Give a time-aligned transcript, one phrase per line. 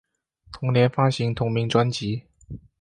[0.51, 2.23] 同年发行同名专辑。